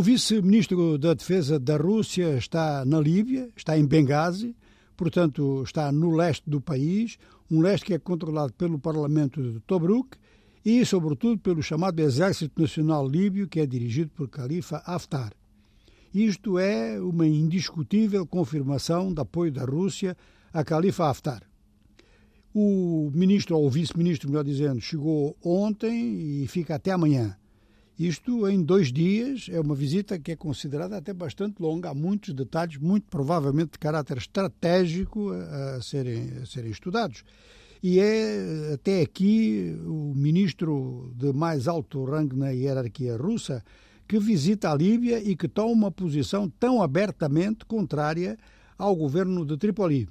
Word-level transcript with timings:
O 0.00 0.02
vice-ministro 0.02 0.96
da 0.96 1.12
Defesa 1.12 1.58
da 1.60 1.76
Rússia 1.76 2.34
está 2.38 2.86
na 2.86 2.98
Líbia, 2.98 3.50
está 3.54 3.76
em 3.76 3.84
Benghazi, 3.84 4.56
portanto, 4.96 5.62
está 5.62 5.92
no 5.92 6.16
leste 6.16 6.48
do 6.48 6.58
país, 6.58 7.18
um 7.50 7.60
leste 7.60 7.84
que 7.84 7.92
é 7.92 7.98
controlado 7.98 8.50
pelo 8.54 8.78
Parlamento 8.78 9.42
de 9.42 9.60
Tobruk 9.60 10.16
e, 10.64 10.86
sobretudo, 10.86 11.38
pelo 11.38 11.62
chamado 11.62 12.00
Exército 12.00 12.62
Nacional 12.62 13.06
Líbio, 13.06 13.46
que 13.46 13.60
é 13.60 13.66
dirigido 13.66 14.10
por 14.16 14.26
Khalifa 14.30 14.78
Haftar. 14.86 15.34
Isto 16.14 16.58
é 16.58 16.98
uma 16.98 17.26
indiscutível 17.26 18.26
confirmação 18.26 19.12
de 19.12 19.20
apoio 19.20 19.52
da 19.52 19.66
Rússia 19.66 20.16
a 20.50 20.64
Khalifa 20.64 21.10
Haftar. 21.10 21.42
O 22.54 23.10
ministro, 23.12 23.58
ou 23.58 23.68
vice-ministro, 23.68 24.30
melhor 24.30 24.44
dizendo, 24.44 24.80
chegou 24.80 25.36
ontem 25.44 26.42
e 26.42 26.46
fica 26.48 26.76
até 26.76 26.90
amanhã. 26.90 27.36
Isto 28.00 28.48
em 28.48 28.62
dois 28.62 28.90
dias, 28.90 29.50
é 29.50 29.60
uma 29.60 29.74
visita 29.74 30.18
que 30.18 30.32
é 30.32 30.36
considerada 30.36 30.96
até 30.96 31.12
bastante 31.12 31.60
longa, 31.60 31.90
há 31.90 31.94
muitos 31.94 32.32
detalhes, 32.32 32.78
muito 32.78 33.06
provavelmente 33.10 33.72
de 33.72 33.78
caráter 33.78 34.16
estratégico 34.16 35.30
a, 35.32 35.82
serem, 35.82 36.30
a 36.42 36.46
serem 36.46 36.70
estudados. 36.70 37.24
E 37.82 38.00
é 38.00 38.72
até 38.72 39.02
aqui 39.02 39.78
o 39.84 40.14
ministro 40.16 41.12
de 41.14 41.30
mais 41.34 41.68
alto 41.68 42.02
rango 42.02 42.34
na 42.34 42.48
hierarquia 42.48 43.18
russa 43.18 43.62
que 44.08 44.18
visita 44.18 44.72
a 44.72 44.74
Líbia 44.74 45.22
e 45.22 45.36
que 45.36 45.46
toma 45.46 45.70
uma 45.70 45.90
posição 45.90 46.48
tão 46.48 46.80
abertamente 46.80 47.66
contrária 47.66 48.38
ao 48.78 48.96
governo 48.96 49.44
de 49.44 49.58
Tripoli. 49.58 50.08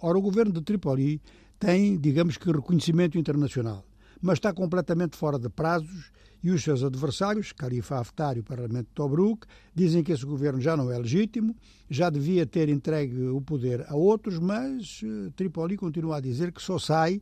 Ora, 0.00 0.16
o 0.16 0.22
governo 0.22 0.52
de 0.52 0.60
Tripoli 0.60 1.20
tem, 1.58 1.98
digamos 1.98 2.36
que, 2.36 2.52
reconhecimento 2.52 3.18
internacional, 3.18 3.84
mas 4.22 4.38
está 4.38 4.52
completamente 4.52 5.16
fora 5.16 5.38
de 5.38 5.48
prazos 5.48 6.12
e 6.42 6.50
os 6.50 6.62
seus 6.62 6.82
adversários, 6.82 7.52
Khalifa 7.52 7.98
Haftar 7.98 8.36
e 8.36 8.40
o 8.40 8.44
Parlamento 8.44 8.86
de 8.86 8.94
Tobruk, 8.94 9.46
dizem 9.74 10.02
que 10.02 10.12
esse 10.12 10.24
governo 10.24 10.60
já 10.60 10.76
não 10.76 10.90
é 10.90 10.98
legítimo, 10.98 11.54
já 11.88 12.08
devia 12.10 12.46
ter 12.46 12.68
entregue 12.68 13.28
o 13.28 13.40
poder 13.40 13.84
a 13.88 13.94
outros, 13.94 14.38
mas 14.38 15.02
uh, 15.02 15.30
Tripoli 15.32 15.76
continua 15.76 16.16
a 16.16 16.20
dizer 16.20 16.50
que 16.52 16.60
só 16.60 16.78
sai 16.78 17.20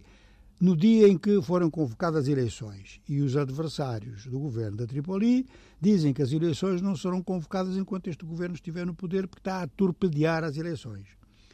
no 0.58 0.76
dia 0.76 1.08
em 1.08 1.18
que 1.18 1.40
foram 1.42 1.70
convocadas 1.70 2.28
eleições. 2.28 3.00
E 3.08 3.20
os 3.20 3.36
adversários 3.36 4.26
do 4.26 4.38
governo 4.38 4.76
da 4.76 4.86
Tripoli 4.86 5.46
dizem 5.80 6.12
que 6.12 6.22
as 6.22 6.32
eleições 6.32 6.80
não 6.80 6.96
serão 6.96 7.22
convocadas 7.22 7.76
enquanto 7.76 8.08
este 8.08 8.24
governo 8.24 8.54
estiver 8.54 8.86
no 8.86 8.94
poder, 8.94 9.26
porque 9.26 9.40
está 9.40 9.62
a 9.62 9.66
torpedear 9.66 10.44
as 10.44 10.56
eleições. 10.56 11.06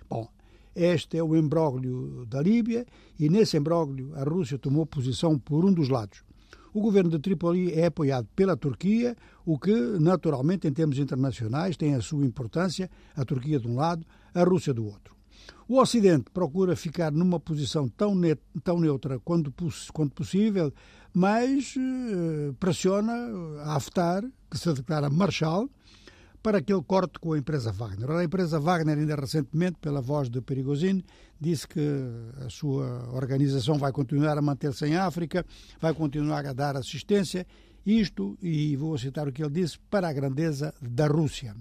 Bom, 0.08 0.28
este 0.76 1.16
é 1.16 1.22
o 1.22 1.34
embróglio 1.34 2.26
da 2.26 2.40
Líbia 2.42 2.84
e 3.18 3.28
nesse 3.28 3.56
embróglio 3.56 4.12
a 4.14 4.22
Rússia 4.22 4.58
tomou 4.58 4.84
posição 4.84 5.38
por 5.38 5.64
um 5.64 5.72
dos 5.72 5.88
lados. 5.88 6.22
O 6.74 6.80
governo 6.82 7.10
de 7.10 7.18
Trípoli 7.18 7.72
é 7.72 7.86
apoiado 7.86 8.28
pela 8.36 8.54
Turquia, 8.54 9.16
o 9.46 9.58
que, 9.58 9.72
naturalmente, 9.98 10.68
em 10.68 10.72
termos 10.72 10.98
internacionais, 10.98 11.74
tem 11.74 11.94
a 11.94 12.02
sua 12.02 12.26
importância, 12.26 12.90
a 13.16 13.24
Turquia 13.24 13.58
de 13.58 13.66
um 13.66 13.76
lado, 13.76 14.06
a 14.34 14.44
Rússia 14.44 14.74
do 14.74 14.84
outro. 14.84 15.16
O 15.66 15.80
Ocidente 15.80 16.30
procura 16.30 16.76
ficar 16.76 17.10
numa 17.10 17.40
posição 17.40 17.88
tão, 17.88 18.14
tão 18.62 18.78
neutra 18.78 19.18
quanto, 19.18 19.52
quanto 19.92 20.14
possível, 20.14 20.70
mas 21.14 21.74
uh, 21.76 22.52
pressiona 22.60 23.12
a 23.64 23.76
Haftar, 23.76 24.22
que 24.50 24.58
se 24.58 24.70
declara 24.74 25.08
marshal, 25.08 25.68
para 26.46 26.58
aquele 26.58 26.80
corte 26.80 27.18
com 27.18 27.32
a 27.32 27.38
empresa 27.38 27.72
Wagner. 27.72 28.08
A 28.08 28.22
empresa 28.22 28.60
Wagner, 28.60 28.96
ainda 28.96 29.16
recentemente, 29.16 29.78
pela 29.80 30.00
voz 30.00 30.30
de 30.30 30.40
Perigosine, 30.40 31.04
disse 31.40 31.66
que 31.66 31.80
a 32.46 32.48
sua 32.48 33.10
organização 33.12 33.76
vai 33.76 33.90
continuar 33.90 34.38
a 34.38 34.40
manter-se 34.40 34.86
em 34.86 34.94
África, 34.94 35.44
vai 35.80 35.92
continuar 35.92 36.46
a 36.46 36.52
dar 36.52 36.76
assistência, 36.76 37.44
isto, 37.84 38.38
e 38.40 38.76
vou 38.76 38.96
citar 38.96 39.26
o 39.26 39.32
que 39.32 39.42
ele 39.42 39.50
disse, 39.50 39.76
para 39.90 40.08
a 40.08 40.12
grandeza 40.12 40.72
da 40.80 41.08
Rússia. 41.08 41.52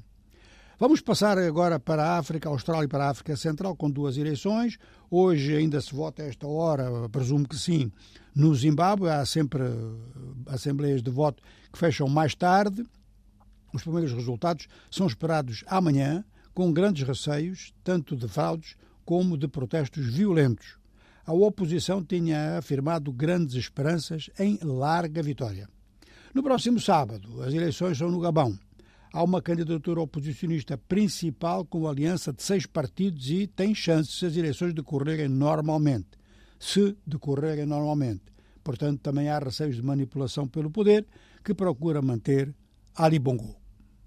Vamos 0.79 1.01
passar 1.01 1.39
agora 1.39 1.79
para 1.79 2.03
a 2.03 2.17
África, 2.19 2.47
a 2.47 2.51
Austrália 2.51 2.85
e 2.85 2.87
para 2.87 3.05
a 3.05 3.09
África 3.09 3.35
Central, 3.35 3.75
com 3.75 3.89
duas 3.89 4.17
eleições. 4.17 4.77
Hoje 5.09 5.55
ainda 5.55 5.81
se 5.81 5.95
vota 5.95 6.21
a 6.21 6.27
esta 6.27 6.45
hora, 6.45 7.09
presumo 7.09 7.47
que 7.47 7.57
sim, 7.57 7.91
no 8.35 8.53
Zimbábue. 8.53 9.09
Há 9.09 9.25
sempre 9.25 9.63
assembleias 10.45 11.01
de 11.01 11.09
voto 11.09 11.41
que 11.73 11.79
fecham 11.79 12.07
mais 12.07 12.35
tarde. 12.35 12.85
Os 13.75 13.83
primeiros 13.83 14.13
resultados 14.13 14.69
são 14.89 15.05
esperados 15.05 15.65
amanhã, 15.67 16.23
com 16.53 16.71
grandes 16.71 17.05
receios, 17.05 17.73
tanto 17.83 18.15
de 18.15 18.25
fraudes 18.25 18.77
como 19.03 19.37
de 19.37 19.49
protestos 19.49 20.05
violentos. 20.05 20.77
A 21.25 21.33
oposição 21.33 22.01
tinha 22.01 22.57
afirmado 22.57 23.11
grandes 23.11 23.55
esperanças 23.55 24.29
em 24.39 24.57
larga 24.63 25.21
vitória. 25.21 25.67
No 26.33 26.41
próximo 26.41 26.79
sábado, 26.79 27.43
as 27.43 27.53
eleições 27.53 27.97
são 27.97 28.09
no 28.09 28.21
Gabão. 28.21 28.57
Há 29.11 29.21
uma 29.21 29.41
candidatura 29.41 29.99
oposicionista 29.99 30.77
principal 30.77 31.65
com 31.65 31.85
aliança 31.85 32.31
de 32.31 32.43
seis 32.43 32.65
partidos 32.65 33.29
e 33.29 33.45
tem 33.45 33.75
chances 33.75 34.17
se 34.17 34.25
as 34.25 34.37
eleições 34.37 34.73
decorrerem 34.73 35.27
normalmente. 35.27 36.17
Se 36.57 36.95
decorrerem 37.05 37.65
normalmente. 37.65 38.23
Portanto, 38.63 39.01
também 39.01 39.27
há 39.27 39.37
receios 39.37 39.75
de 39.75 39.81
manipulação 39.81 40.47
pelo 40.47 40.71
poder 40.71 41.05
que 41.43 41.53
procura 41.53 42.01
manter 42.01 42.55
Ali 42.97 43.19
Bongo. 43.19 43.64